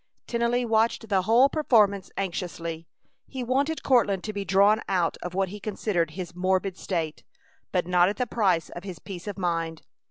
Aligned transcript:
Tennelly 0.25 0.65
watched 0.65 1.09
the 1.09 1.21
whole 1.21 1.47
performance 1.47 2.09
anxiously. 2.17 2.87
He 3.27 3.43
wanted 3.43 3.83
Courtland 3.83 4.23
to 4.23 4.33
be 4.33 4.43
drawn 4.43 4.81
out 4.89 5.15
of 5.21 5.35
what 5.35 5.49
he 5.49 5.59
considered 5.59 6.09
his 6.17 6.33
"morbid" 6.33 6.75
state, 6.75 7.23
but 7.71 7.85
not 7.85 8.09
at 8.09 8.17
the 8.17 8.25
price 8.25 8.69
of 8.69 8.83
his 8.83 8.97
peace 8.97 9.27
of 9.27 9.37
mind. 9.37 9.83